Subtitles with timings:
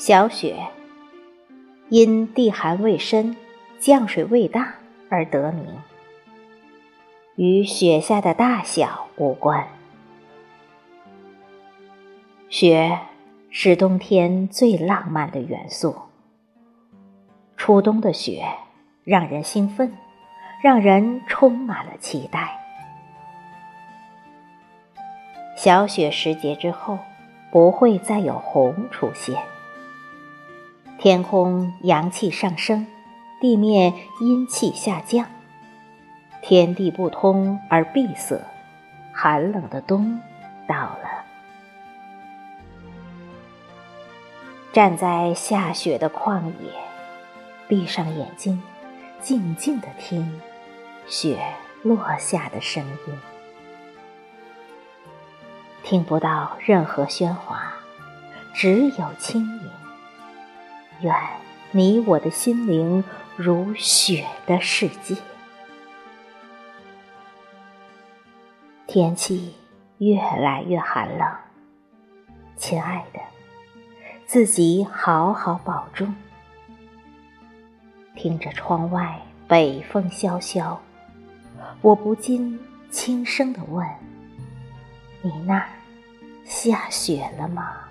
[0.00, 0.56] 小雪，
[1.90, 3.36] 因地寒未深，
[3.78, 4.76] 降水未大
[5.10, 5.66] 而得名，
[7.36, 9.68] 与雪下的大小无关。
[12.48, 12.98] 雪
[13.50, 15.94] 是冬天最浪漫的元素。
[17.58, 18.42] 初冬的雪
[19.04, 19.92] 让人兴奋，
[20.62, 22.58] 让人充满了期待。
[25.58, 26.98] 小雪时节之后，
[27.52, 29.36] 不会再有红出现。
[31.02, 32.86] 天空阳气上升，
[33.40, 35.26] 地面阴气下降，
[36.42, 38.38] 天地不通而闭塞，
[39.10, 40.20] 寒冷的冬
[40.68, 41.24] 到了。
[44.74, 46.70] 站在下雪的旷野，
[47.66, 48.62] 闭上眼睛，
[49.22, 50.38] 静静的听
[51.06, 51.42] 雪
[51.82, 53.18] 落下的声音，
[55.82, 57.72] 听不到任何喧哗，
[58.52, 59.70] 只有轻盈。
[61.02, 61.14] 愿
[61.72, 63.02] 你我的心灵
[63.36, 65.16] 如雪的世界。
[68.86, 69.54] 天气
[69.98, 71.28] 越来越寒冷，
[72.56, 73.20] 亲爱的，
[74.26, 76.12] 自己好好保重。
[78.16, 80.80] 听着窗外北风萧萧，
[81.80, 82.58] 我不禁
[82.90, 83.86] 轻声的问：
[85.22, 85.68] 你那儿
[86.44, 87.89] 下雪了吗？